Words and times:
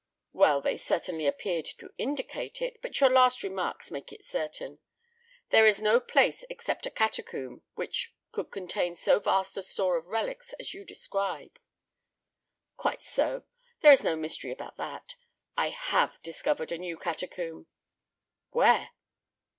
"Well, 0.33 0.61
they 0.61 0.77
certainly 0.77 1.27
appeared 1.27 1.65
to 1.77 1.93
indicate 1.99 2.59
it, 2.59 2.81
but 2.81 2.99
your 2.99 3.11
last 3.11 3.43
remarks 3.43 3.91
make 3.91 4.11
it 4.11 4.25
certain. 4.25 4.79
There 5.51 5.67
is 5.67 5.79
no 5.79 5.99
place 5.99 6.43
except 6.49 6.87
a 6.87 6.89
catacomb 6.89 7.61
which 7.75 8.11
could 8.31 8.49
contain 8.49 8.95
so 8.95 9.19
vast 9.19 9.57
a 9.57 9.61
store 9.61 9.97
of 9.97 10.07
relics 10.07 10.53
as 10.53 10.73
you 10.73 10.85
describe." 10.85 11.59
"Quite 12.77 13.03
so. 13.03 13.43
There 13.81 13.91
is 13.91 14.03
no 14.03 14.15
mystery 14.15 14.49
about 14.51 14.77
that. 14.77 15.13
I 15.55 15.69
HAVE 15.69 16.19
discovered 16.23 16.71
a 16.71 16.79
new 16.79 16.97
catacomb." 16.97 17.67
"Where?" 18.49 18.89